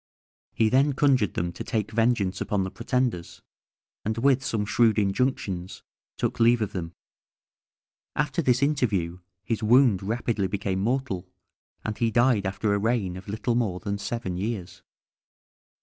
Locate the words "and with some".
4.03-4.65